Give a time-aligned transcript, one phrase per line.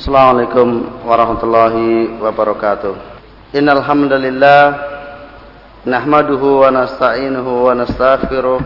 [0.00, 2.96] Assalamualaikum warahmatullahi wabarakatuh.
[3.52, 4.80] Innal hamdalillah
[5.84, 8.64] nahmaduhu wa nasta'inuhu wa nastaghfiruh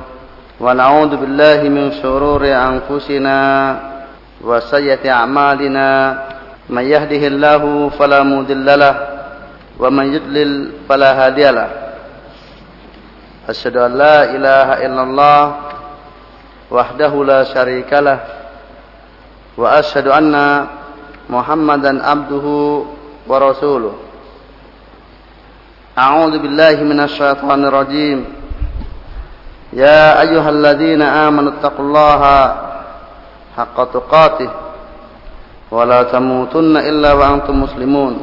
[0.63, 3.35] wa na'udzu billahi min shururi anfusina
[4.39, 5.87] wa sayyiati a'malina
[6.71, 8.95] may yahdihillahu fala mudhillalah
[9.75, 11.69] wa man yudlil fala hadiyalah.
[13.51, 15.43] Asyhadu an la ilaha illallah
[16.71, 18.19] wahdahu la syarikalah
[19.59, 20.47] wa asyhadu anna
[21.31, 22.47] محمدا عبده
[23.29, 23.95] ورسوله.
[25.99, 28.25] أعوذ بالله من الشيطان الرجيم.
[29.73, 32.23] يا أيها الذين آمنوا اتقوا الله
[33.57, 34.51] حق تقاته
[35.71, 38.15] ولا تموتن إلا وأنتم مسلمون.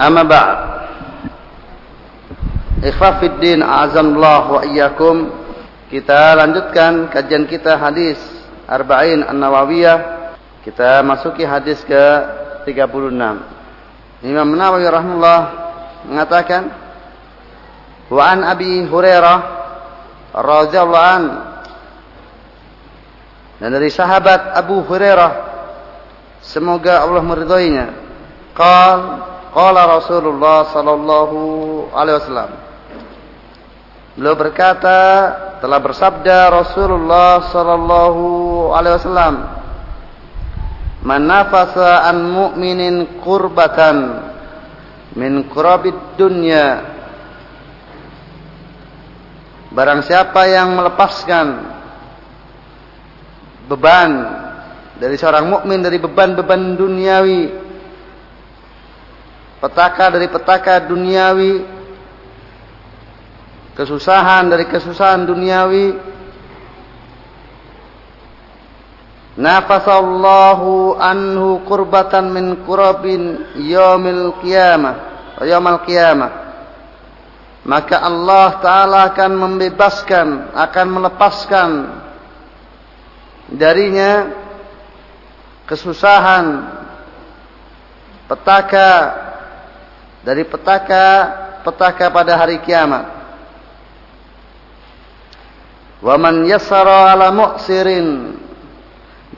[0.00, 0.58] أما بعد.
[2.78, 5.34] Ikhwah Fiddin Azamullah wa iyyakum
[5.90, 8.20] Kita lanjutkan kajian kita hadis
[8.68, 10.17] Arba'in An-Nawawiyah.
[10.68, 12.04] Kita masuki hadis ke
[12.68, 13.08] 36.
[14.20, 15.40] Imam Nawawi rahimahullah
[16.04, 16.68] mengatakan
[18.12, 19.38] Wa an Abi Hurairah
[20.36, 21.24] radhiyallahu an.
[23.64, 25.32] Dan dari sahabat Abu Hurairah
[26.44, 27.86] semoga Allah meridhoinya.
[28.52, 29.00] Qal
[29.56, 31.38] qala Rasulullah sallallahu
[31.96, 32.50] alaihi wasallam.
[34.20, 35.00] Beliau berkata
[35.64, 39.57] telah bersabda Rasulullah sallallahu alaihi wasallam
[41.02, 43.96] man nafasa an mu'minin kurbatan
[45.14, 46.96] min kurabid dunya.
[49.68, 51.46] Barang siapa yang melepaskan
[53.68, 54.10] beban
[54.98, 57.52] dari seorang mukmin dari beban-beban duniawi
[59.60, 61.62] petaka dari petaka duniawi
[63.76, 65.86] kesusahan dari kesusahan duniawi
[69.38, 74.96] nafasallahu anhu kurbatan min kurabin yaumil qiyamah
[75.46, 76.32] yaumil qiyamah.
[77.62, 81.70] Maka Allah taala akan membebaskan akan melepaskan
[83.54, 84.34] darinya
[85.68, 86.64] kesusahan
[88.26, 88.90] petaka
[90.24, 91.06] dari petaka
[91.62, 93.04] petaka pada hari kiamat.
[95.98, 98.32] Wa man yassara ala mu'sirin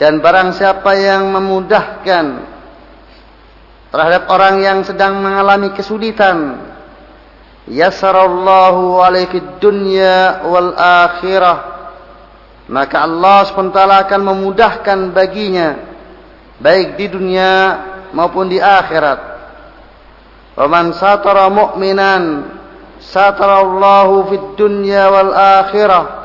[0.01, 2.27] dan barang siapa yang memudahkan
[3.93, 6.57] terhadap orang yang sedang mengalami kesulitan
[7.69, 11.71] yasarallahu alaihi dunya wal akhirah
[12.71, 15.91] maka Allah SWT akan memudahkan baginya
[16.63, 17.53] baik di dunia
[18.15, 19.19] maupun di akhirat.
[20.61, 22.53] Man satara mu'minan
[23.01, 26.20] satarallahu fid dunya wal akhirah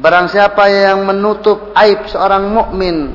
[0.00, 3.12] Barang siapa yang menutup aib seorang mukmin,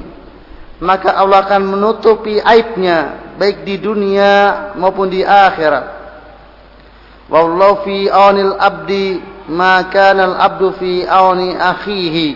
[0.78, 5.86] maka Allah akan menutupi aibnya baik di dunia maupun di akhirat.
[7.26, 9.18] Wallahu fi aunil abdi
[9.50, 12.30] maka al abdu fi auni akhihi.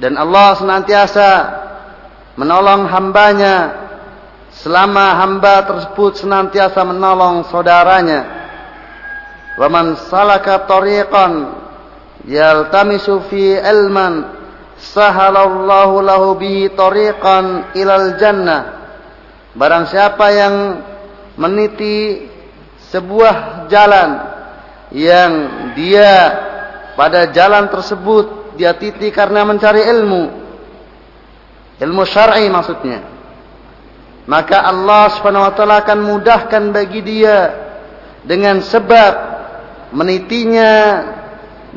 [0.00, 1.28] Dan Allah senantiasa
[2.36, 3.56] menolong hambanya
[4.60, 8.28] selama hamba tersebut senantiasa menolong saudaranya.
[9.60, 11.59] Wa man salaka tariqan
[12.28, 14.28] yaltamisu fi ilman
[14.80, 18.80] sahalallahu lahu bihi tariqan ilal jannah.
[19.56, 20.54] Barang siapa yang
[21.40, 22.28] meniti
[22.90, 24.10] sebuah jalan
[24.90, 25.32] yang
[25.78, 26.12] dia
[26.98, 30.22] pada jalan tersebut dia titi karena mencari ilmu
[31.78, 33.06] ilmu syar'i maksudnya
[34.26, 37.38] maka Allah Subhanahu wa taala akan mudahkan bagi dia
[38.26, 39.12] dengan sebab
[39.94, 40.72] menitinya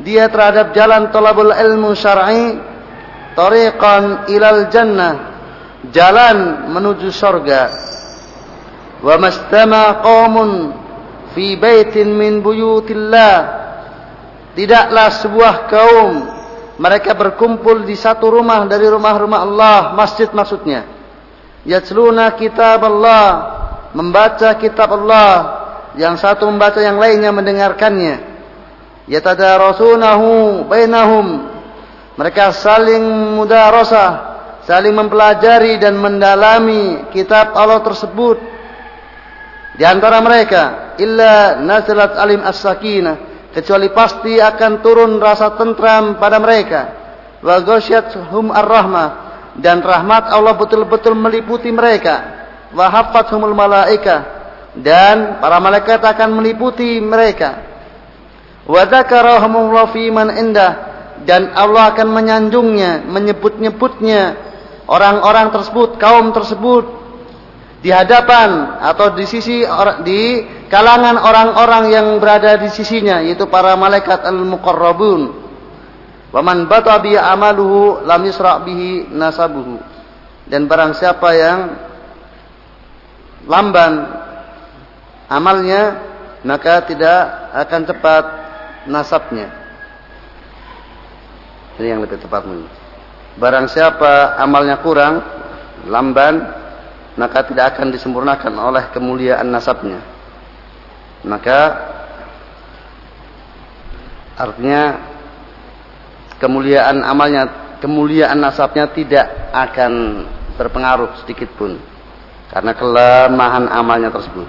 [0.02, 2.58] dia terhadap jalan talabul ilmu syar'i
[3.38, 5.14] tariqan ilal jannah
[5.94, 7.62] jalan menuju surga
[9.04, 10.50] wa mastama qaumun
[11.36, 13.36] fi baitin min buyutillah
[14.58, 16.12] tidaklah sebuah kaum
[16.74, 20.82] mereka berkumpul di satu rumah dari rumah-rumah Allah masjid maksudnya.
[21.62, 23.26] Yatsluna kitab Allah
[23.94, 25.62] membaca kitab Allah
[25.94, 28.33] yang satu membaca yang lainnya mendengarkannya
[29.08, 31.26] yatadarasunahu bainahum.
[32.14, 34.34] Mereka saling mudarasah
[34.64, 38.38] saling mempelajari dan mendalami kitab Allah tersebut.
[39.74, 46.80] Di antara mereka illa nazalat alim as-sakinah kecuali pasti akan turun rasa tentram pada mereka.
[47.42, 47.60] Wa
[48.30, 49.08] hum ar-rahmah
[49.58, 52.46] dan rahmat Allah betul-betul meliputi mereka.
[52.70, 54.32] Wa hafathumul malaika
[54.74, 57.73] dan para malaikat akan meliputi mereka
[58.64, 60.72] wa fi man indah
[61.24, 64.36] dan Allah akan menyanjungnya menyebut-nyebutnya
[64.88, 66.84] orang-orang tersebut, kaum tersebut
[67.80, 69.64] di hadapan atau di sisi
[70.04, 70.20] di
[70.68, 75.44] kalangan orang-orang yang berada di sisinya yaitu para malaikat al-muqarrabun.
[76.32, 78.60] Wa man bata bi amaluhu lam yusra
[79.12, 79.80] nasabuhu.
[80.44, 81.60] Dan barang siapa yang
[83.48, 84.12] lamban
[85.28, 86.12] amalnya
[86.44, 87.20] maka tidak
[87.56, 88.24] akan cepat
[88.88, 89.50] nasabnya.
[91.78, 92.70] Ini yang lebih tepat mungkin.
[93.34, 95.18] Barang siapa amalnya kurang,
[95.90, 96.38] lamban,
[97.18, 99.98] maka tidak akan disempurnakan oleh kemuliaan nasabnya.
[101.26, 101.58] Maka
[104.38, 105.02] artinya
[106.38, 111.74] kemuliaan amalnya, kemuliaan nasabnya tidak akan berpengaruh sedikit pun
[112.54, 114.46] karena kelemahan amalnya tersebut.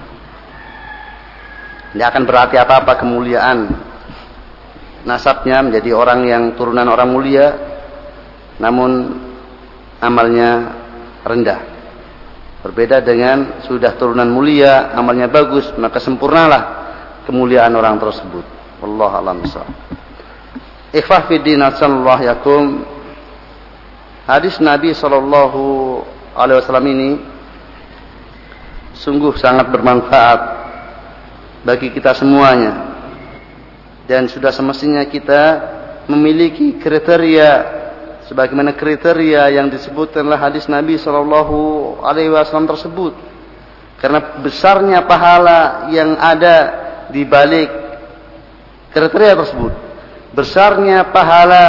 [1.95, 3.71] Tidak akan berarti apa-apa kemuliaan
[5.05, 7.47] nasabnya menjadi orang yang turunan orang mulia
[8.57, 9.21] namun
[10.01, 10.75] amalnya
[11.25, 11.59] rendah.
[12.65, 16.63] Berbeda dengan sudah turunan mulia, amalnya bagus, maka sempurnalah
[17.29, 18.45] kemuliaan orang tersebut.
[18.81, 19.45] Allah alam
[20.95, 22.65] Ikhwah fiddin sallallahu yakum.
[24.25, 25.61] Hadis Nabi sallallahu
[26.33, 27.09] alaihi wasallam ini
[28.97, 30.39] sungguh sangat bermanfaat
[31.61, 32.84] bagi kita semuanya.
[34.05, 35.43] Dan sudah semestinya kita
[36.09, 37.73] memiliki kriteria.
[38.25, 43.13] Sebagaimana kriteria yang disebutkanlah hadis Nabi Shallallahu Alaihi Wasallam tersebut.
[44.01, 46.57] Karena besarnya pahala yang ada
[47.13, 47.69] di balik
[48.89, 49.85] kriteria tersebut
[50.35, 51.65] besarnya pahala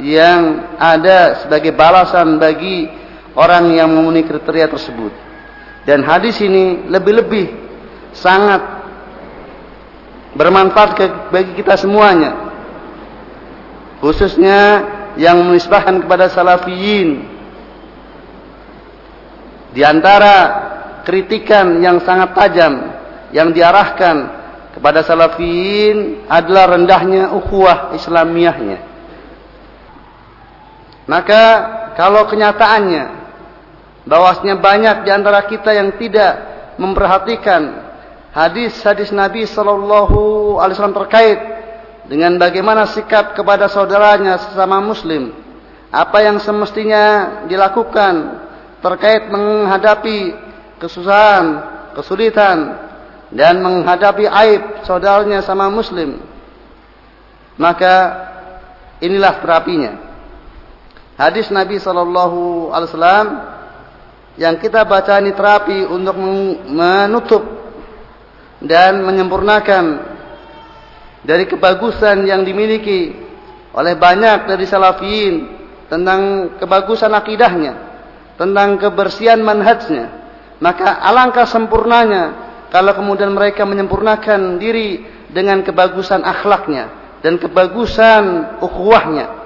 [0.00, 2.88] yang ada sebagai balasan bagi
[3.36, 5.12] orang yang memenuhi kriteria tersebut.
[5.84, 7.52] Dan hadis ini lebih-lebih
[8.16, 8.79] sangat
[10.34, 12.50] bermanfaat bagi kita semuanya.
[14.00, 14.60] Khususnya
[15.18, 17.26] yang menisbahkan kepada salafiyin.
[19.70, 20.34] Di antara
[21.06, 22.74] kritikan yang sangat tajam
[23.30, 24.16] yang diarahkan
[24.74, 28.78] kepada salafiyin adalah rendahnya ukhuwah islamiyahnya.
[31.06, 31.42] Maka
[31.98, 33.04] kalau kenyataannya
[34.06, 36.32] bahwasanya banyak di antara kita yang tidak
[36.78, 37.89] memperhatikan
[38.30, 41.38] hadis-hadis Nabi Shallallahu Alaihi Wasallam terkait
[42.10, 45.30] dengan bagaimana sikap kepada saudaranya sesama muslim.
[45.90, 48.14] Apa yang semestinya dilakukan
[48.82, 50.34] terkait menghadapi
[50.78, 51.46] kesusahan,
[51.94, 52.78] kesulitan
[53.30, 56.18] dan menghadapi aib saudaranya sama muslim.
[57.58, 57.94] Maka
[59.02, 59.92] inilah terapinya.
[61.20, 63.26] Hadis Nabi sallallahu alaihi wasallam
[64.40, 66.16] yang kita baca ini terapi untuk
[66.64, 67.59] menutup
[68.60, 69.84] dan menyempurnakan
[71.24, 73.12] dari kebagusan yang dimiliki
[73.72, 75.34] oleh banyak dari salafiyin
[75.88, 77.72] tentang kebagusan akidahnya,
[78.36, 80.12] tentang kebersihan manhajnya,
[80.62, 89.40] maka alangkah sempurnanya kalau kemudian mereka menyempurnakan diri dengan kebagusan akhlaknya dan kebagusan ukhuwahnya.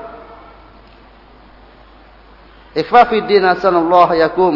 [2.74, 3.46] Ikhwafiddin
[4.18, 4.54] yakum.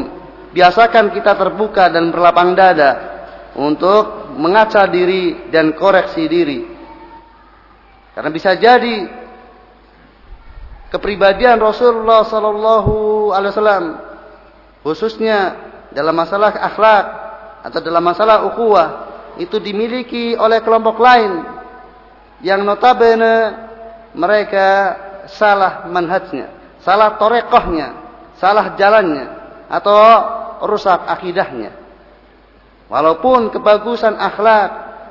[0.48, 3.20] Biasakan kita terbuka dan berlapang dada
[3.54, 6.62] untuk mengaca diri dan koreksi diri
[8.14, 9.10] karena bisa jadi
[10.94, 13.86] kepribadian Rasulullah sallallahu alaihi wasallam
[14.86, 15.38] khususnya
[15.90, 17.06] dalam masalah akhlak
[17.66, 18.88] atau dalam masalah ukhuwah
[19.38, 21.58] itu dimiliki oleh kelompok lain
[22.42, 23.66] yang notabene
[24.14, 24.96] mereka
[25.30, 27.88] salah manhajnya, salah torekohnya,
[28.38, 29.26] salah jalannya
[29.68, 29.98] atau
[30.64, 31.74] rusak akidahnya.
[32.88, 34.70] Walaupun kebagusan akhlak,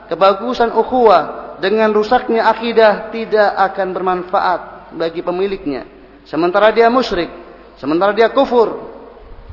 [0.10, 4.62] kebagusan ukhuwah dengan rusaknya akidah tidak akan bermanfaat
[4.98, 5.86] bagi pemiliknya.
[6.26, 7.30] Sementara dia musyrik,
[7.78, 8.90] sementara dia kufur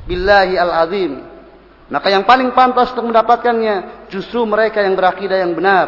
[0.09, 1.21] billahi al-azim.
[1.85, 5.87] Maka yang paling pantas untuk mendapatkannya justru mereka yang berakidah yang benar.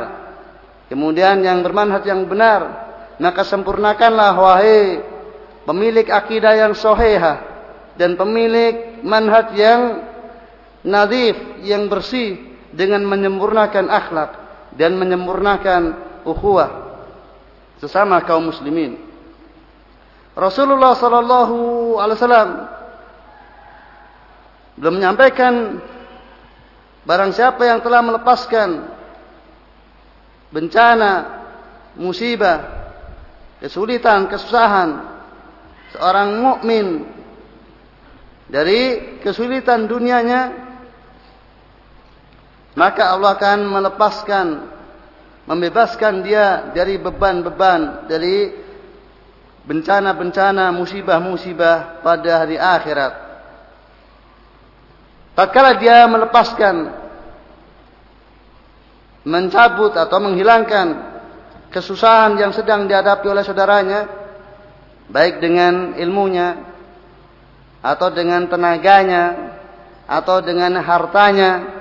[0.93, 2.85] Kemudian yang bermanhaj yang benar.
[3.17, 5.01] Maka sempurnakanlah wahai
[5.65, 7.41] pemilik akidah yang soheha
[7.97, 10.05] dan pemilik manhaj yang
[10.87, 11.35] nadif,
[11.67, 12.39] yang bersih
[12.71, 14.31] dengan menyempurnakan akhlak
[14.79, 15.81] dan menyempurnakan
[16.23, 16.87] ukhuwah
[17.77, 18.97] sesama kaum muslimin.
[20.37, 21.57] Rasulullah sallallahu
[21.97, 22.49] alaihi wasallam
[24.77, 25.81] belum menyampaikan
[27.01, 28.69] barang siapa yang telah melepaskan
[30.53, 31.13] bencana,
[31.97, 32.57] musibah,
[33.57, 35.17] kesulitan, kesusahan
[35.97, 37.09] seorang mukmin
[38.45, 40.66] dari kesulitan dunianya
[42.77, 44.47] maka Allah akan melepaskan
[45.47, 48.51] membebaskan dia dari beban-beban, dari
[49.63, 53.13] bencana-bencana, musibah-musibah pada hari akhirat.
[55.33, 56.75] tatkala dia melepaskan
[59.27, 60.87] mencabut atau menghilangkan
[61.71, 64.07] kesusahan yang sedang dihadapi oleh saudaranya
[65.11, 66.57] baik dengan ilmunya
[67.83, 69.55] atau dengan tenaganya
[70.07, 71.76] atau dengan hartanya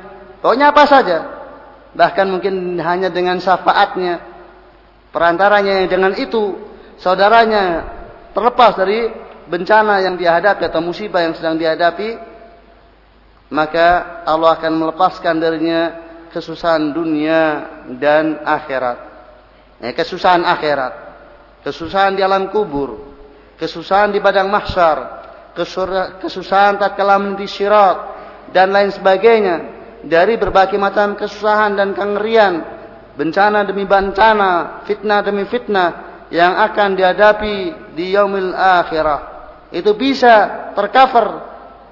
[0.46, 1.18] pokoknya apa saja.
[1.98, 4.22] Bahkan mungkin hanya dengan syafaatnya
[5.10, 6.54] perantaranya dengan itu
[7.02, 7.82] saudaranya
[8.30, 9.10] terlepas dari
[9.50, 12.14] bencana yang dihadapi atau musibah yang sedang dihadapi
[13.50, 15.82] maka Allah akan melepaskan darinya
[16.30, 17.42] kesusahan dunia
[17.98, 18.98] dan akhirat.
[19.82, 20.94] Ya, kesusahan akhirat,
[21.66, 23.02] kesusahan di alam kubur,
[23.58, 25.26] kesusahan di padang mahsyar,
[26.22, 27.98] kesusahan tatkala meniti syirat
[28.52, 29.75] dan lain sebagainya
[30.06, 32.62] dari berbagai macam kesusahan dan kengerian,
[33.18, 35.90] bencana demi bencana, fitnah demi fitnah
[36.30, 37.56] yang akan dihadapi
[37.94, 39.20] di yaumil akhirah.
[39.74, 41.42] Itu bisa tercover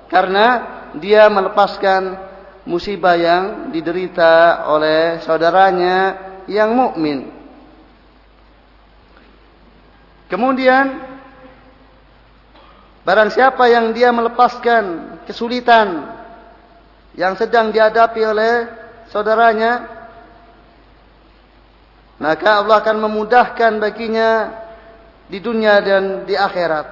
[0.07, 0.47] karena
[0.95, 2.17] dia melepaskan
[2.65, 6.17] musibah yang diderita oleh saudaranya
[6.47, 7.35] yang mukmin.
[10.31, 11.03] Kemudian
[13.05, 16.14] barang siapa yang dia melepaskan kesulitan
[17.15, 18.55] yang sedang dihadapi oleh
[19.11, 19.95] saudaranya
[22.19, 24.55] maka Allah akan memudahkan baginya
[25.27, 26.87] di dunia dan di akhirat.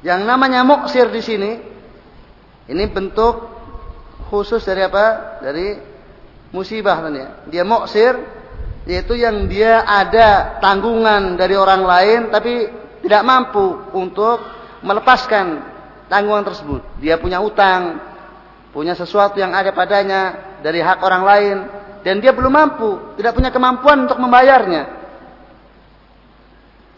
[0.00, 1.52] Yang namanya muksir di sini
[2.66, 3.48] ini bentuk
[4.32, 5.38] khusus dari apa?
[5.44, 5.78] Dari
[6.50, 7.28] musibah kan ya.
[7.46, 8.18] Dia muksir
[8.88, 12.66] yaitu yang dia ada tanggungan dari orang lain tapi
[13.04, 14.42] tidak mampu untuk
[14.82, 15.69] melepaskan
[16.10, 16.82] tanggungan tersebut.
[16.98, 18.02] Dia punya utang,
[18.74, 21.56] punya sesuatu yang ada padanya dari hak orang lain
[22.02, 24.98] dan dia belum mampu, tidak punya kemampuan untuk membayarnya.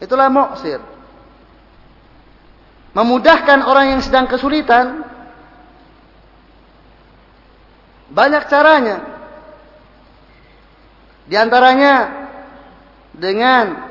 [0.00, 0.80] Itulah muksir.
[2.92, 5.12] Memudahkan orang yang sedang kesulitan
[8.12, 8.96] Banyak caranya.
[11.24, 12.28] Di antaranya
[13.16, 13.88] dengan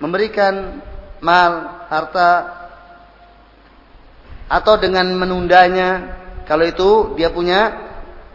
[0.00, 0.80] memberikan
[1.20, 2.30] mal, harta
[4.48, 6.16] atau dengan menundanya
[6.48, 7.76] kalau itu dia punya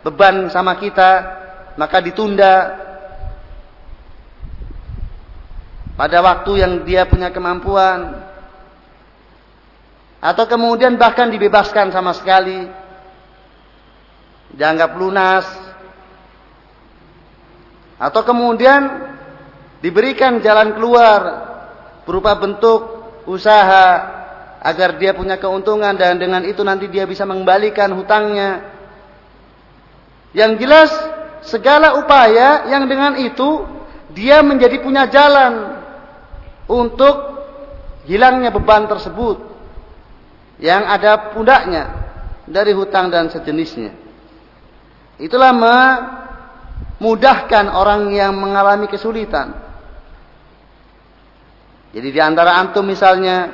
[0.06, 1.42] beban sama kita
[1.78, 2.56] maka ditunda.
[5.94, 8.18] Pada waktu yang dia punya kemampuan.
[10.24, 12.66] Atau kemudian bahkan dibebaskan sama sekali.
[14.58, 15.46] Dianggap lunas.
[18.02, 19.14] Atau kemudian
[19.86, 21.53] diberikan jalan keluar
[22.04, 22.82] berupa bentuk
[23.28, 23.88] usaha
[24.64, 28.64] agar dia punya keuntungan dan dengan itu nanti dia bisa mengembalikan hutangnya
[30.32, 30.90] yang jelas
[31.44, 33.68] segala upaya yang dengan itu
[34.16, 35.84] dia menjadi punya jalan
[36.68, 37.44] untuk
[38.08, 39.40] hilangnya beban tersebut
[40.64, 41.90] yang ada pundaknya
[42.48, 43.92] dari hutang dan sejenisnya.
[45.20, 45.52] Itulah
[47.00, 49.63] memudahkan orang yang mengalami kesulitan.
[51.94, 53.54] Jadi di antara antum misalnya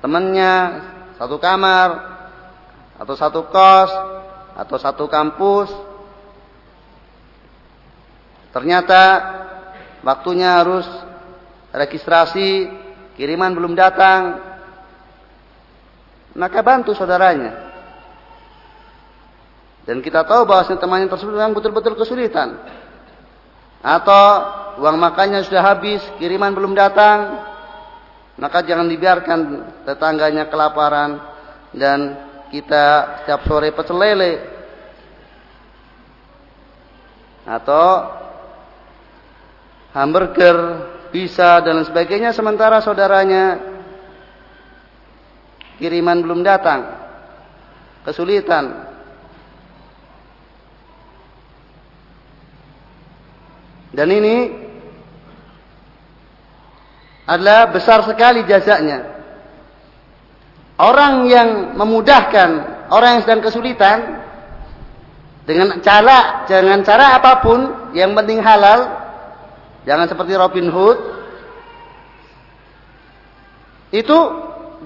[0.00, 0.52] temannya
[1.20, 1.88] satu kamar
[2.96, 3.92] atau satu kos
[4.58, 5.70] atau satu kampus
[8.50, 9.02] ternyata
[10.00, 10.88] waktunya harus
[11.70, 12.72] registrasi
[13.14, 14.48] kiriman belum datang
[16.38, 17.66] maka bantu saudaranya.
[19.82, 22.60] Dan kita tahu bahwa temannya tersebut memang betul-betul kesulitan.
[23.80, 24.24] Atau
[24.84, 27.47] uang makannya sudah habis, kiriman belum datang,
[28.38, 29.40] maka jangan dibiarkan
[29.82, 31.18] tetangganya kelaparan
[31.74, 32.14] dan
[32.54, 34.32] kita setiap sore pecel lele
[37.48, 37.86] atau
[39.96, 40.56] hamburger,
[41.08, 43.58] bisa dan sebagainya sementara saudaranya
[45.80, 46.92] kiriman belum datang,
[48.04, 48.86] kesulitan.
[53.88, 54.67] Dan ini
[57.28, 59.20] adalah besar sekali jasanya.
[60.80, 62.50] Orang yang memudahkan
[62.88, 63.98] orang yang sedang kesulitan
[65.44, 68.88] dengan cara dengan cara apa pun yang penting halal,
[69.84, 70.98] jangan seperti Robin Hood.
[73.92, 74.18] Itu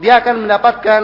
[0.03, 1.03] dia akan mendapatkan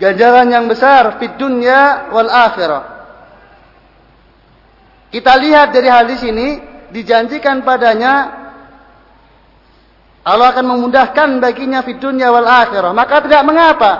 [0.00, 2.84] ganjaran yang besar di dunia wal akhirah.
[5.08, 6.60] Kita lihat dari hadis ini
[6.92, 8.47] dijanjikan padanya
[10.28, 12.92] Allah akan memudahkan baginya di dunia wal akhirah.
[12.92, 13.92] Maka tidak mengapa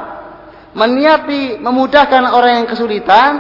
[0.77, 3.31] meniati memudahkan orang yang kesulitan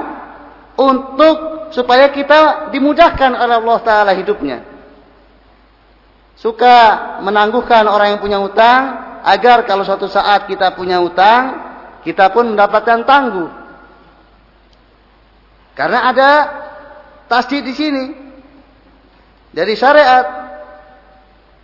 [0.73, 4.64] untuk supaya kita dimudahkan oleh Allah taala hidupnya.
[6.38, 8.80] suka menangguhkan orang yang punya utang
[9.26, 11.66] agar kalau suatu saat kita punya utang,
[12.07, 13.50] kita pun mendapatkan tangguh.
[15.75, 16.30] Karena ada
[17.26, 18.04] tasdid di sini.
[19.50, 20.48] Dari syariat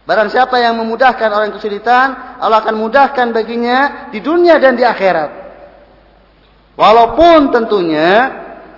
[0.04, 5.30] Barang siapa yang memudahkan orang kesulitan, Allah akan mudahkan baginya di dunia dan di akhirat.
[6.76, 8.12] Walaupun tentunya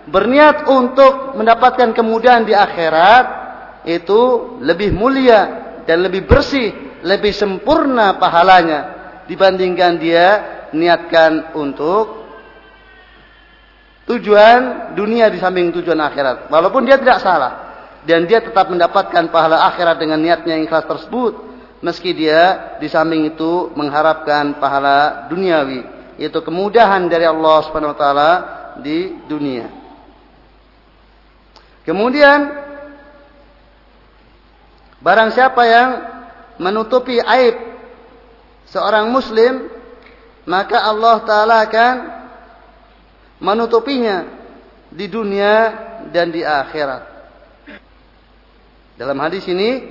[0.07, 3.25] berniat untuk mendapatkan kemudahan di akhirat
[3.91, 8.81] itu lebih mulia dan lebih bersih, lebih sempurna pahalanya
[9.27, 10.27] dibandingkan dia
[10.71, 12.23] niatkan untuk
[14.07, 16.47] tujuan dunia di samping tujuan akhirat.
[16.55, 17.66] Walaupun dia tidak salah
[18.07, 21.35] dan dia tetap mendapatkan pahala akhirat dengan niatnya yang ikhlas tersebut
[21.83, 25.83] meski dia di samping itu mengharapkan pahala duniawi
[26.17, 28.31] yaitu kemudahan dari Allah Subhanahu wa taala
[28.81, 29.69] di dunia.
[31.85, 32.67] Kemudian
[35.07, 35.91] Barang siapa yang
[36.59, 37.55] menutupi aib
[38.67, 39.71] seorang muslim,
[40.43, 41.95] maka Allah taala akan
[43.39, 44.27] menutupinya
[44.91, 45.55] di dunia
[46.11, 47.16] dan di akhirat.
[48.97, 49.85] Dalam hadis ini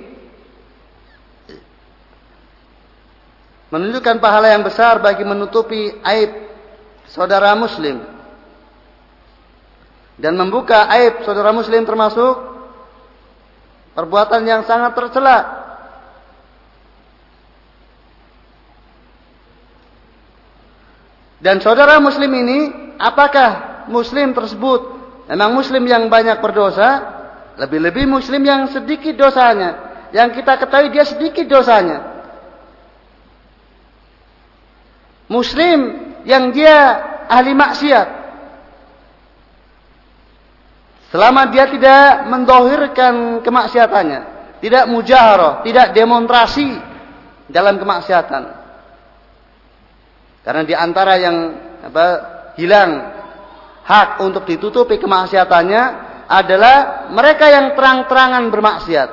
[3.70, 6.30] menunjukkan pahala yang besar bagi menutupi aib
[7.10, 8.02] saudara muslim
[10.18, 12.56] dan membuka aib saudara muslim termasuk
[13.96, 15.64] Perbuatan yang sangat tercela.
[21.40, 22.58] Dan saudara muslim ini,
[23.00, 25.00] apakah muslim tersebut
[25.32, 27.15] memang muslim yang banyak berdosa?
[27.56, 30.04] Lebih-lebih muslim yang sedikit dosanya.
[30.12, 32.16] Yang kita ketahui dia sedikit dosanya.
[35.26, 35.78] Muslim
[36.28, 36.76] yang dia
[37.26, 38.08] ahli maksiat.
[41.10, 44.20] Selama dia tidak mendohirkan kemaksiatannya.
[44.60, 45.64] Tidak mujaharoh.
[45.64, 46.68] Tidak demonstrasi
[47.48, 48.42] dalam kemaksiatan.
[50.44, 51.36] Karena di antara yang
[51.82, 52.06] apa,
[52.54, 52.90] hilang
[53.86, 55.82] hak untuk ditutupi kemaksiatannya
[56.26, 59.08] adalah mereka yang terang-terangan bermaksiat.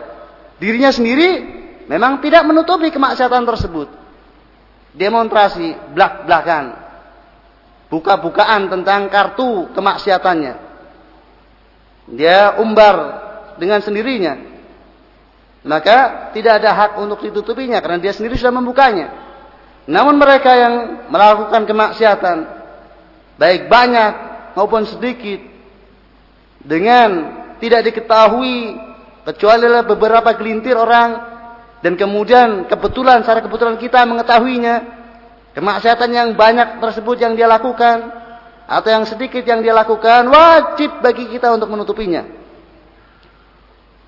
[0.57, 1.29] Dirinya sendiri
[1.85, 3.89] memang tidak menutupi kemaksiatan tersebut.
[4.93, 6.81] Demonstrasi belak-belakan.
[7.89, 10.53] Buka-bukaan tentang kartu kemaksiatannya.
[12.17, 12.95] Dia umbar
[13.61, 14.53] dengan sendirinya.
[15.63, 19.07] Maka tidak ada hak untuk ditutupinya karena dia sendiri sudah membukanya.
[19.87, 22.37] Namun mereka yang melakukan kemaksiatan
[23.39, 24.11] baik banyak
[24.55, 25.52] maupun sedikit
[26.63, 27.09] dengan
[27.59, 28.79] tidak diketahui
[29.23, 31.19] kecuali oleh beberapa gelintir orang
[31.83, 34.75] dan kemudian kebetulan secara kebetulan kita mengetahuinya
[35.55, 38.23] kemaksiatan yang banyak tersebut yang dia lakukan
[38.63, 42.23] atau yang sedikit yang dia lakukan wajib bagi kita untuk menutupinya.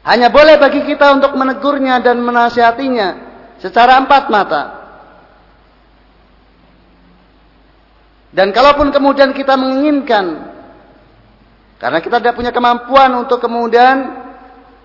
[0.06, 3.10] Hanya boleh bagi kita untuk menegurnya dan menasihatinya
[3.60, 4.64] secara empat mata.
[8.36, 10.55] Dan kalaupun kemudian kita menginginkan
[11.86, 14.26] karena kita tidak punya kemampuan untuk kemudian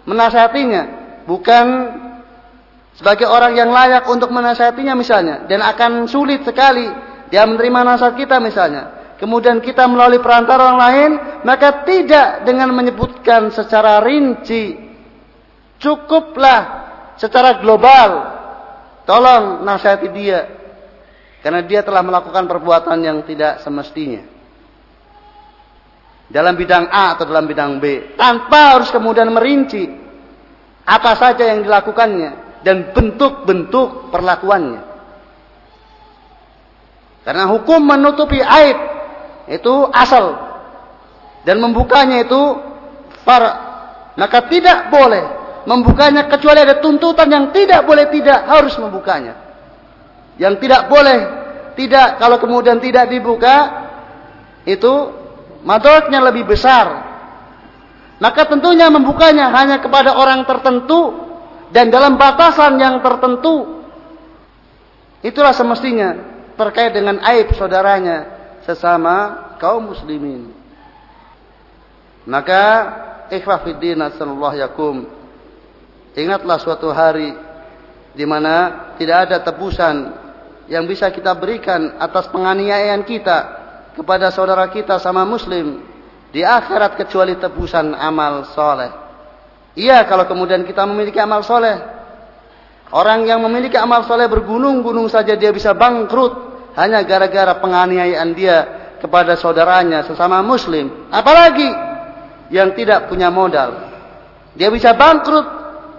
[0.05, 0.83] menasihatinya,
[1.25, 1.65] bukan
[2.93, 6.85] sebagai orang yang layak untuk menasihatinya misalnya dan akan sulit sekali
[7.33, 11.11] dia menerima nasihat kita misalnya kemudian kita melalui perantara orang lain,
[11.45, 14.81] maka tidak dengan menyebutkan secara rinci.
[15.77, 16.61] Cukuplah
[17.21, 18.41] secara global.
[19.05, 20.41] Tolong nasihati dia.
[21.45, 24.25] Karena dia telah melakukan perbuatan yang tidak semestinya.
[26.31, 28.15] Dalam bidang A atau dalam bidang B.
[28.15, 29.83] Tanpa harus kemudian merinci.
[30.87, 32.63] Apa saja yang dilakukannya.
[32.63, 34.83] Dan bentuk-bentuk perlakuannya.
[37.27, 38.79] Karena hukum menutupi aib
[39.51, 40.39] itu asal
[41.43, 42.41] dan membukanya itu
[43.27, 43.43] far
[44.15, 45.25] maka tidak boleh
[45.67, 49.35] membukanya kecuali ada tuntutan yang tidak boleh tidak harus membukanya
[50.39, 51.19] yang tidak boleh
[51.75, 53.57] tidak kalau kemudian tidak dibuka
[54.65, 55.20] itu
[55.63, 57.11] madorotnya lebih besar
[58.21, 61.17] maka tentunya membukanya hanya kepada orang tertentu
[61.73, 63.81] dan dalam batasan yang tertentu
[65.25, 66.21] itulah semestinya
[66.61, 68.29] terkait dengan aib saudaranya
[68.69, 70.53] sesama kaum muslimin.
[72.29, 72.65] Maka
[73.33, 74.05] ikhwah fiddin
[74.61, 75.09] yakum.
[76.13, 77.33] Ingatlah suatu hari
[78.13, 80.13] di mana tidak ada tebusan
[80.69, 83.60] yang bisa kita berikan atas penganiayaan kita
[83.97, 85.83] kepada saudara kita sama muslim
[86.31, 88.91] di akhirat kecuali tebusan amal soleh.
[89.75, 91.79] Iya kalau kemudian kita memiliki amal soleh.
[92.91, 98.59] Orang yang memiliki amal soleh bergunung-gunung saja dia bisa bangkrut hanya gara-gara penganiayaan dia
[99.01, 101.67] kepada saudaranya sesama muslim apalagi
[102.53, 103.91] yang tidak punya modal
[104.55, 105.47] dia bisa bangkrut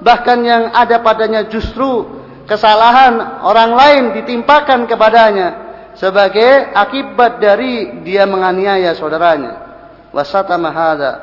[0.05, 2.07] bahkan yang ada padanya justru
[2.45, 9.71] kesalahan orang lain ditimpakan kepadanya sebagai akibat dari dia menganiaya saudaranya.
[10.11, 11.13] Wasatama hadza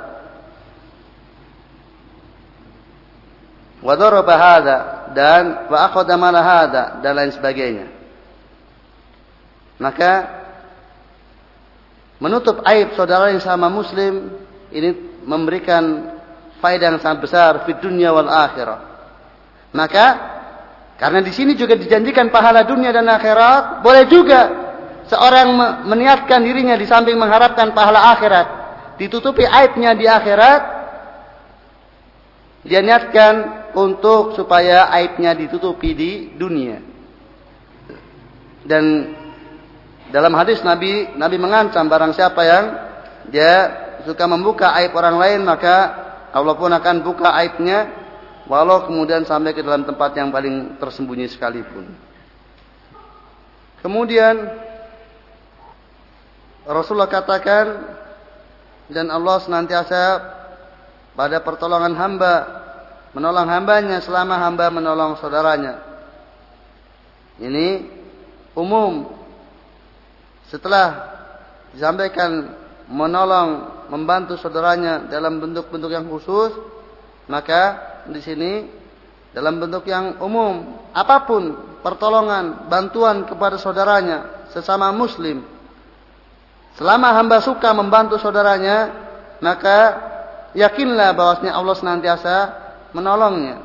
[3.79, 4.59] wa daraba
[5.15, 7.87] dan wa akhadha dan lain sebagainya.
[9.79, 10.13] Maka
[12.19, 14.35] menutup aib saudara yang sama muslim
[14.75, 16.17] ini memberikan
[16.59, 18.81] faedah yang sangat besar di dunia wal akhirah.
[19.71, 20.07] Maka
[20.99, 24.41] karena di sini juga dijanjikan pahala dunia dan akhirat, boleh juga
[25.07, 25.55] seorang
[25.87, 28.47] meniatkan dirinya di samping mengharapkan pahala akhirat,
[28.99, 30.63] ditutupi aibnya di akhirat,
[32.67, 33.35] dia niatkan
[33.79, 36.83] untuk supaya aibnya ditutupi di dunia.
[38.67, 39.15] Dan
[40.11, 42.65] dalam hadis Nabi, Nabi mengancam barang siapa yang
[43.31, 43.55] dia
[44.03, 45.95] suka membuka aib orang lain maka
[46.35, 47.98] Allah pun akan buka aibnya
[48.49, 51.85] walau kemudian sampai ke dalam tempat yang paling tersembunyi sekalipun.
[53.85, 54.35] Kemudian
[56.67, 57.67] Rasulullah katakan
[58.89, 60.01] dan Allah senantiasa
[61.13, 62.35] pada pertolongan hamba
[63.13, 65.81] menolong hambanya selama hamba menolong saudaranya.
[67.39, 67.87] Ini
[68.59, 69.15] umum.
[70.49, 71.17] Setelah
[71.77, 72.57] disampaikan
[72.89, 76.57] menolong membantu saudaranya dalam bentuk-bentuk yang khusus,
[77.29, 77.77] maka
[78.11, 78.53] di sini
[79.33, 85.45] dalam bentuk yang umum, apa pun pertolongan, bantuan kepada saudaranya sesama muslim.
[86.75, 88.91] Selama hamba suka membantu saudaranya,
[89.43, 89.79] maka
[90.55, 92.35] yakinlah bahwasanya Allah senantiasa
[92.95, 93.61] menolongnya,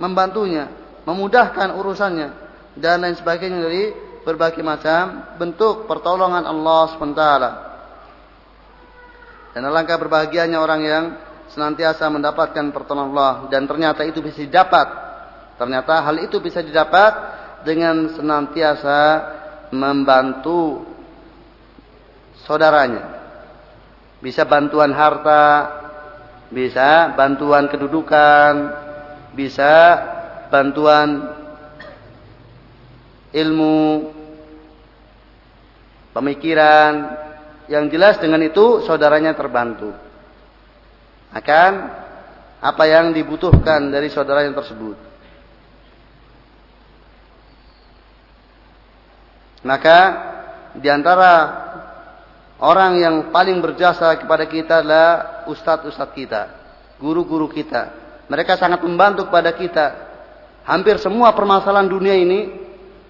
[0.00, 0.68] membantunya,
[1.06, 2.28] memudahkan urusannya
[2.76, 3.84] dan lain sebagainya dari
[4.26, 7.24] berbagai macam bentuk pertolongan Allah SWT.
[9.56, 11.04] Dan alangkah berbahagianya orang yang
[11.50, 14.86] senantiasa mendapatkan pertolongan Allah dan ternyata itu bisa didapat.
[15.56, 17.12] Ternyata hal itu bisa didapat
[17.64, 18.98] dengan senantiasa
[19.72, 20.84] membantu
[22.44, 23.18] saudaranya.
[24.20, 25.46] Bisa bantuan harta,
[26.52, 28.54] bisa bantuan kedudukan,
[29.34, 29.72] bisa
[30.48, 31.36] bantuan
[33.34, 34.12] ilmu,
[36.16, 36.92] pemikiran,
[37.66, 40.05] yang jelas dengan itu saudaranya terbantu.
[41.36, 41.72] Akan
[42.64, 44.96] apa yang dibutuhkan dari saudara yang tersebut.
[49.66, 49.98] Maka
[50.80, 51.32] di antara
[52.62, 56.42] orang yang paling berjasa kepada kita adalah ustadz-ustadz kita,
[56.96, 57.92] guru-guru kita.
[58.32, 59.86] Mereka sangat membantu kepada kita.
[60.64, 62.48] Hampir semua permasalahan dunia ini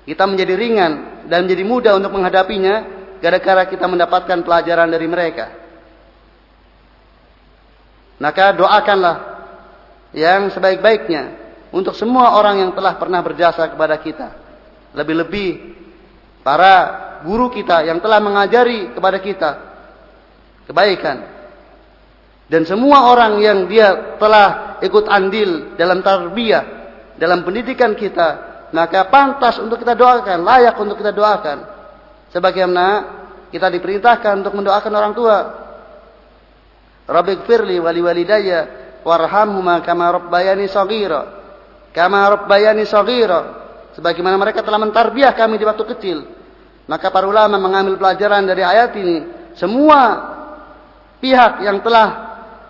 [0.02, 0.92] kita menjadi ringan
[1.30, 2.74] dan menjadi mudah untuk menghadapinya
[3.22, 5.65] gara-gara kita mendapatkan pelajaran dari mereka.
[8.16, 9.16] Maka doakanlah
[10.16, 11.36] yang sebaik-baiknya
[11.74, 14.28] untuk semua orang yang telah pernah berjasa kepada kita.
[14.96, 15.76] Lebih-lebih
[16.40, 16.74] para
[17.26, 19.50] guru kita yang telah mengajari kepada kita
[20.64, 21.36] kebaikan.
[22.46, 26.64] Dan semua orang yang dia telah ikut andil dalam tarbiyah,
[27.18, 31.58] dalam pendidikan kita, maka pantas untuk kita doakan, layak untuk kita doakan.
[32.30, 32.86] Sebagaimana
[33.50, 35.36] kita diperintahkan untuk mendoakan orang tua.
[37.06, 38.60] Rabbik firli wali walidayya
[39.06, 41.22] warhamhuma kama rabbayani saghira.
[41.94, 43.40] Kama rabbayani saghira.
[43.94, 46.18] Sebagaimana mereka telah mentarbiah kami di waktu kecil.
[46.90, 49.16] Maka para ulama mengambil pelajaran dari ayat ini.
[49.56, 50.34] Semua
[51.22, 52.08] pihak yang telah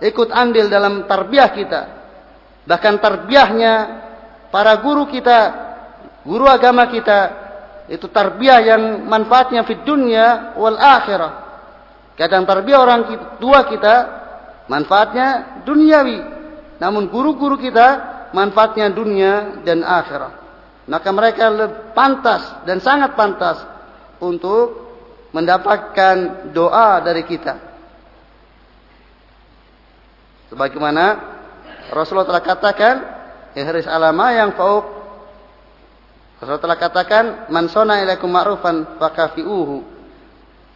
[0.05, 1.83] ikut andil dalam tarbiyah kita.
[2.69, 3.75] Bahkan tarbiyahnya
[4.53, 5.39] para guru kita,
[6.23, 7.19] guru agama kita,
[7.87, 11.33] itu tarbiyah yang manfaatnya di dunia wal akhirah.
[12.15, 13.01] Kadang tarbiyah orang
[13.37, 13.95] tua kita
[14.67, 16.19] manfaatnya duniawi.
[16.77, 20.45] Namun guru-guru kita manfaatnya dunia dan akhirat.
[20.87, 21.51] Maka mereka
[21.97, 23.59] pantas dan sangat pantas
[24.23, 24.87] untuk
[25.35, 27.59] mendapatkan doa dari kita.
[30.47, 31.05] Sebagaimana
[31.91, 32.95] Rasulullah telah katakan,
[33.59, 34.97] ihris alama yang fauk
[36.37, 39.96] Rasulullah telah katakan, "Man sona ilaikum ma'rufan fakafi'uhu.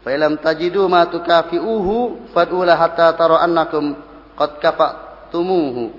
[0.00, 3.96] Fa tajidu ma tukafi'uhu fad'ula hatta tara annakum
[4.36, 5.92] qad kafa'tumuhu."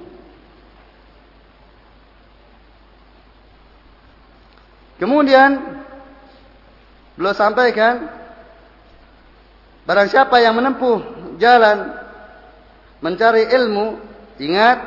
[4.97, 5.81] Kemudian
[7.17, 8.05] beliau sampaikan
[9.85, 11.01] barang siapa yang menempuh
[11.41, 11.97] jalan
[13.01, 13.97] mencari ilmu,
[14.37, 14.77] ingat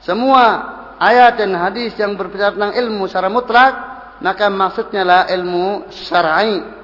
[0.00, 0.44] semua
[0.96, 3.72] ayat dan hadis yang berbicara tentang ilmu secara mutlak
[4.20, 6.79] maka maksudnya lah ilmu syar'i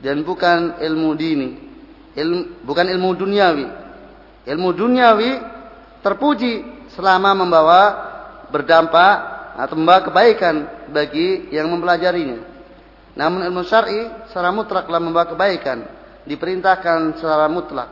[0.00, 1.48] dan bukan ilmu dini.
[2.16, 3.66] Ilmu, bukan ilmu duniawi.
[4.48, 5.30] Ilmu duniawi
[6.00, 6.64] terpuji
[6.96, 7.82] selama membawa
[8.48, 9.14] berdampak
[9.56, 12.40] atau membawa kebaikan bagi yang mempelajarinya.
[13.16, 15.88] Namun ilmu syar'i secara mutlaklah membawa kebaikan,
[16.28, 17.88] diperintahkan secara mutlak.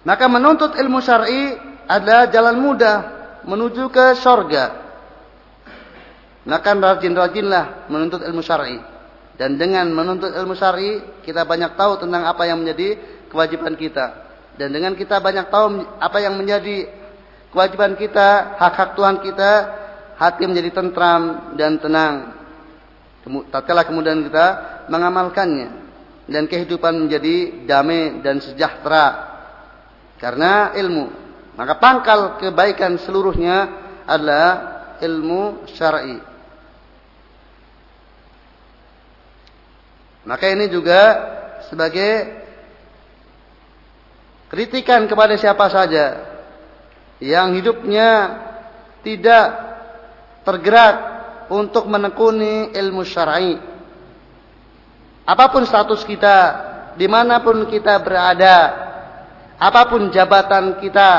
[0.00, 2.96] Maka menuntut ilmu syar'i adalah jalan mudah
[3.44, 4.89] menuju ke sorga.
[6.50, 8.82] Maka rajin-rajinlah menuntut ilmu syar'i.
[9.38, 12.98] Dan dengan menuntut ilmu syar'i, kita banyak tahu tentang apa yang menjadi
[13.30, 14.26] kewajiban kita.
[14.58, 16.90] Dan dengan kita banyak tahu apa yang menjadi
[17.54, 19.50] kewajiban kita, hak-hak Tuhan kita,
[20.18, 22.34] hati menjadi tentram dan tenang.
[23.54, 24.46] Tatkala kemudian kita
[24.90, 25.68] mengamalkannya
[26.26, 29.06] dan kehidupan menjadi damai dan sejahtera
[30.18, 31.06] karena ilmu.
[31.54, 33.70] Maka pangkal kebaikan seluruhnya
[34.02, 34.48] adalah
[34.98, 36.29] ilmu syar'i.
[40.24, 41.00] Maka ini juga
[41.70, 42.40] sebagai
[44.50, 46.26] kritikan kepada siapa saja
[47.22, 48.40] yang hidupnya
[49.00, 49.46] tidak
[50.44, 50.96] tergerak
[51.52, 53.56] untuk menekuni ilmu syar'i.
[55.24, 56.38] Apa pun status kita,
[56.96, 58.56] di mana pun kita berada,
[59.60, 61.10] apa pun jabatan kita,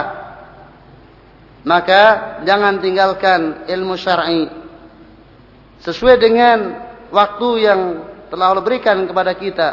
[1.63, 4.49] maka jangan tinggalkan ilmu syar'i.
[5.85, 6.57] Sesuai dengan
[7.09, 7.81] waktu yang
[8.31, 9.69] telah Allah berikan kepada kita.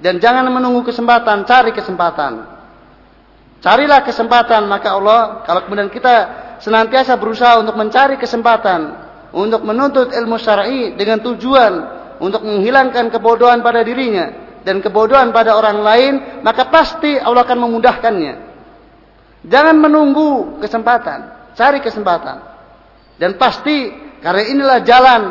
[0.00, 2.46] Dan jangan menunggu kesempatan, cari kesempatan.
[3.60, 6.14] Carilah kesempatan, maka Allah, kalau kemudian kita
[6.64, 11.72] senantiasa berusaha untuk mencari kesempatan, untuk menuntut ilmu syar'i dengan tujuan
[12.20, 16.12] untuk menghilangkan kebodohan pada dirinya dan kebodohan pada orang lain,
[16.44, 18.34] maka pasti Allah akan memudahkannya.
[19.48, 22.44] Jangan menunggu kesempatan, cari kesempatan.
[23.16, 25.22] Dan pasti karena inilah jalan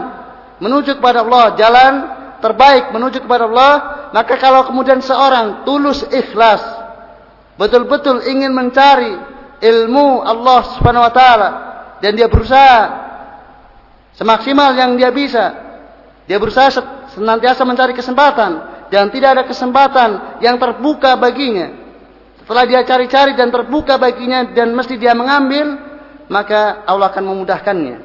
[0.57, 1.93] menuju kepada Allah, jalan
[2.39, 3.73] terbaik menuju kepada Allah,
[4.11, 6.63] maka kalau kemudian seorang tulus ikhlas,
[7.59, 9.15] betul-betul ingin mencari
[9.59, 11.49] ilmu Allah Subhanahu wa taala
[11.99, 12.79] dan dia berusaha
[14.15, 15.67] semaksimal yang dia bisa.
[16.25, 16.69] Dia berusaha
[17.17, 18.51] senantiasa mencari kesempatan
[18.93, 20.09] dan tidak ada kesempatan
[20.45, 21.73] yang terbuka baginya.
[22.41, 25.77] Setelah dia cari-cari dan terbuka baginya dan mesti dia mengambil,
[26.29, 27.97] maka Allah akan memudahkannya.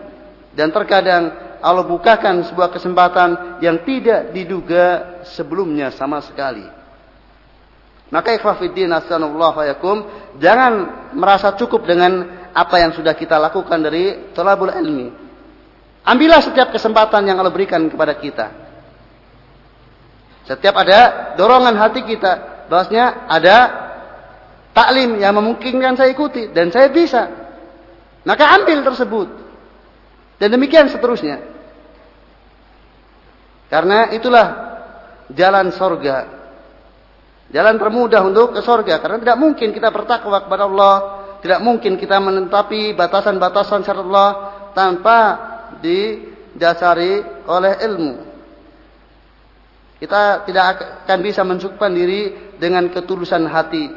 [0.56, 6.68] Dan terkadang Allah bukakan sebuah kesempatan yang tidak diduga sebelumnya sama sekali.
[8.12, 10.04] Maka ikhwafiddin asanullah yakum,
[10.36, 10.72] jangan
[11.16, 15.08] merasa cukup dengan apa yang sudah kita lakukan dari tolabul ilmi.
[16.04, 18.46] Ambillah setiap kesempatan yang Allah berikan kepada kita.
[20.44, 23.56] Setiap ada dorongan hati kita, bahwasanya ada
[24.76, 27.24] taklim yang memungkinkan saya ikuti dan saya bisa.
[28.28, 29.28] Maka ambil tersebut.
[30.36, 31.53] Dan demikian seterusnya.
[33.74, 34.46] Karena itulah
[35.34, 36.30] jalan sorga.
[37.50, 39.02] Jalan termudah untuk ke sorga.
[39.02, 40.94] Karena tidak mungkin kita bertakwa kepada Allah.
[41.42, 44.30] Tidak mungkin kita menetapi batasan-batasan syarat Allah
[44.78, 45.18] tanpa
[45.82, 48.12] didasari oleh ilmu.
[49.98, 50.64] Kita tidak
[51.02, 53.90] akan bisa mencukupkan diri dengan ketulusan hati.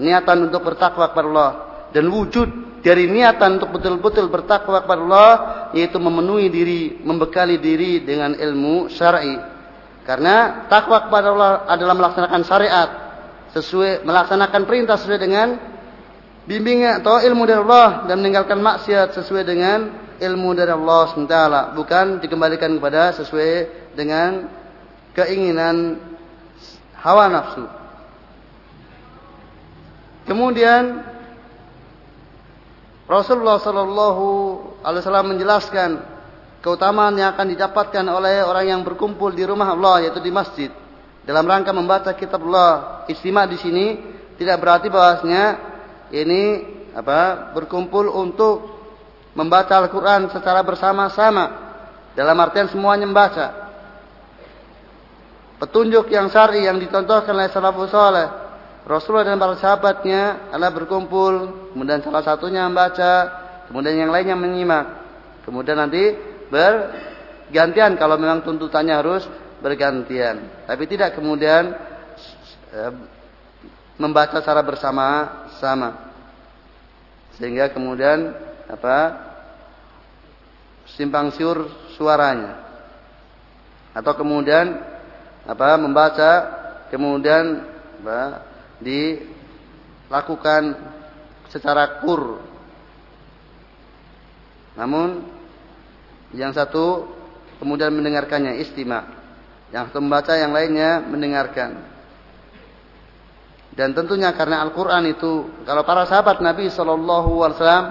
[0.00, 1.52] Niatan untuk bertakwa kepada Allah.
[1.92, 5.32] Dan wujud dari niatan untuk betul-betul bertakwa kepada Allah
[5.72, 9.38] yaitu memenuhi diri, membekali diri dengan ilmu syar'i.
[10.02, 12.90] Karena takwa kepada Allah adalah melaksanakan syariat
[13.54, 15.54] sesuai melaksanakan perintah sesuai dengan
[16.50, 19.78] bimbingan atau ilmu dari Allah dan meninggalkan maksiat sesuai dengan
[20.18, 21.38] ilmu dari Allah SWT
[21.78, 23.52] bukan dikembalikan kepada sesuai
[23.94, 24.50] dengan
[25.14, 26.02] keinginan
[26.98, 27.64] hawa nafsu.
[30.26, 31.11] Kemudian
[33.12, 34.24] Rasulullah Shallallahu
[34.80, 35.90] Alaihi Wasallam menjelaskan
[36.64, 40.72] keutamaan yang akan didapatkan oleh orang yang berkumpul di rumah Allah yaitu di masjid
[41.28, 43.04] dalam rangka membaca kitab Allah.
[43.12, 43.86] Istimewa di sini
[44.40, 45.44] tidak berarti bahwasanya
[46.08, 46.42] ini
[46.96, 48.80] apa berkumpul untuk
[49.36, 51.76] membaca Al-Quran secara bersama-sama
[52.16, 53.46] dalam artian semuanya membaca.
[55.60, 58.41] Petunjuk yang syari yang ditontonkan oleh salafus saleh
[58.82, 61.34] Rasulullah dan para sahabatnya adalah berkumpul,
[61.70, 63.30] kemudian salah satunya membaca,
[63.70, 64.86] kemudian yang lainnya menyimak.
[65.46, 66.18] Kemudian nanti
[66.50, 69.22] bergantian kalau memang tuntutannya harus
[69.62, 70.66] bergantian.
[70.66, 71.78] Tapi tidak kemudian
[72.74, 72.80] e,
[74.02, 76.10] membaca secara bersama-sama.
[77.38, 78.34] Sehingga kemudian
[78.66, 79.30] apa?
[80.98, 82.58] simpang siur suaranya.
[83.94, 84.74] Atau kemudian
[85.46, 85.78] apa?
[85.78, 86.30] membaca
[86.90, 87.62] kemudian
[88.02, 88.51] apa,
[88.82, 90.62] dilakukan
[91.48, 92.42] secara kur.
[94.76, 95.22] Namun
[96.32, 97.06] yang satu
[97.60, 99.04] kemudian mendengarkannya istima.
[99.72, 101.70] Yang satu membaca, yang lainnya mendengarkan.
[103.72, 107.86] Dan tentunya karena Al-Quran itu, kalau para sahabat Nabi Shallallahu Alaihi Wasallam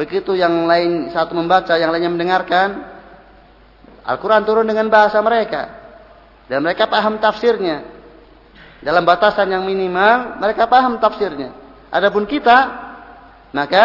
[0.00, 2.96] begitu yang lain satu membaca, yang lainnya mendengarkan,
[4.06, 5.68] Al-Quran turun dengan bahasa mereka
[6.46, 7.95] dan mereka paham tafsirnya.
[8.86, 11.50] Dalam batasan yang minimal, mereka paham tafsirnya.
[11.90, 12.70] Adapun kita,
[13.50, 13.84] maka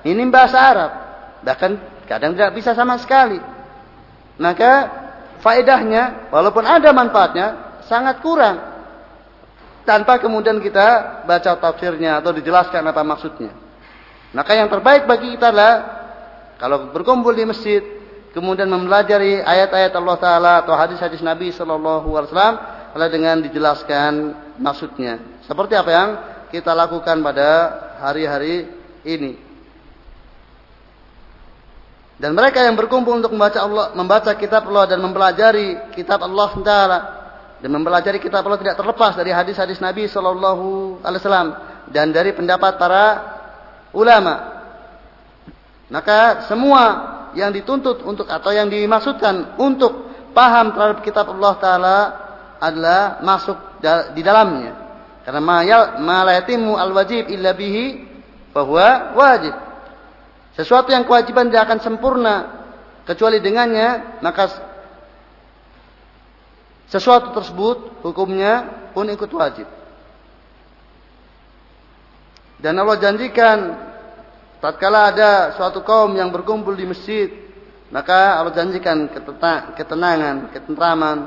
[0.00, 0.90] ini bahasa Arab,
[1.44, 1.76] bahkan
[2.08, 3.36] kadang tidak bisa sama sekali.
[4.40, 4.88] Maka
[5.44, 8.56] faedahnya, walaupun ada manfaatnya, sangat kurang
[9.84, 13.52] tanpa kemudian kita baca tafsirnya atau dijelaskan apa maksudnya.
[14.32, 15.74] Maka yang terbaik bagi kita adalah
[16.56, 17.84] kalau berkumpul di masjid
[18.32, 22.56] kemudian mempelajari ayat-ayat Allah taala atau hadis-hadis Nabi sallallahu alaihi wasallam
[22.90, 24.12] adalah dengan dijelaskan
[24.58, 25.42] maksudnya.
[25.46, 26.08] Seperti apa yang
[26.50, 27.48] kita lakukan pada
[28.02, 28.66] hari-hari
[29.06, 29.38] ini.
[32.20, 36.98] Dan mereka yang berkumpul untuk membaca Allah, membaca kitab Allah dan mempelajari kitab Allah Taala
[37.64, 41.48] dan mempelajari kitab Allah tidak terlepas dari hadis-hadis Nabi Shallallahu Alaihi Wasallam
[41.88, 43.04] dan dari pendapat para
[43.96, 44.60] ulama.
[45.88, 46.82] Maka semua
[47.32, 51.96] yang dituntut untuk atau yang dimaksudkan untuk paham terhadap kitab Allah Taala
[52.60, 53.80] adalah masuk
[54.12, 54.76] di dalamnya.
[55.24, 55.40] Karena
[55.96, 58.04] malayatimu al wajib illa bihi
[58.52, 59.54] bahwa wajib.
[60.54, 62.34] Sesuatu yang kewajiban tidak akan sempurna
[63.08, 64.70] kecuali dengannya maka
[66.90, 69.66] sesuatu tersebut hukumnya pun ikut wajib.
[72.60, 73.58] Dan Allah janjikan
[74.60, 77.32] tatkala ada suatu kaum yang berkumpul di masjid,
[77.88, 79.08] maka Allah janjikan
[79.72, 81.18] ketenangan, ketentraman,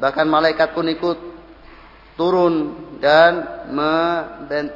[0.00, 1.18] bahkan malaikat pun ikut
[2.16, 2.54] turun
[3.00, 3.64] dan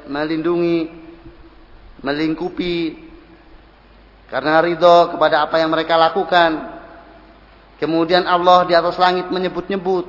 [0.09, 0.92] melindungi,
[2.04, 3.09] melingkupi
[4.28, 6.80] karena ridho kepada apa yang mereka lakukan.
[7.80, 10.04] Kemudian Allah di atas langit menyebut-nyebut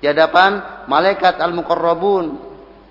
[0.00, 2.40] di hadapan malaikat al-muqarrabun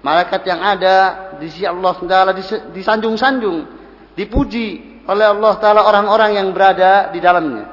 [0.06, 0.98] malaikat yang ada
[1.42, 2.32] di sisi Allah Taala
[2.72, 3.66] disanjung-sanjung
[4.14, 7.66] dipuji oleh Allah Taala orang-orang yang berada di dalamnya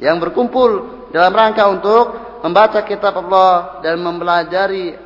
[0.00, 4.98] yang berkumpul dalam rangka untuk membaca kitab Allah dan mempelajari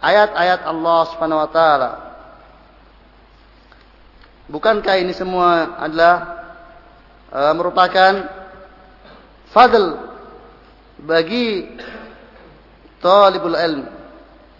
[0.00, 1.90] ayat-ayat Allah Subhanahu wa taala
[4.50, 6.14] bukankah ini semua adalah
[7.30, 8.12] uh, merupakan
[9.54, 10.10] fadl
[11.00, 11.70] bagi
[13.00, 13.86] talibul ilm.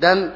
[0.00, 0.32] Dan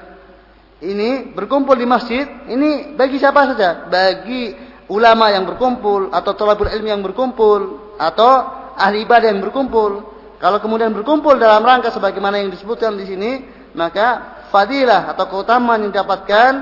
[0.85, 3.89] ini berkumpul di masjid, ini bagi siapa saja?
[3.89, 4.53] Bagi
[4.93, 8.33] ulama yang berkumpul atau talibul ilm yang berkumpul atau
[8.77, 10.14] ahli ibadah yang berkumpul.
[10.45, 15.97] Kalau kemudian berkumpul dalam rangka sebagaimana yang disebutkan di sini, maka fadilah atau keutamaan yang
[15.97, 16.53] didapatkan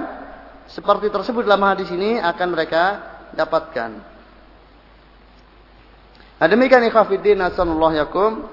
[0.70, 3.02] seperti tersebut dalam hadis ini akan mereka
[3.34, 3.90] dapatkan.
[6.38, 8.46] Nah demikian ikhafidin asallallahu yakum.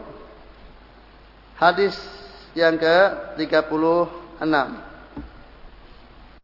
[1.61, 1.93] Hadis
[2.57, 4.88] yang ke-36.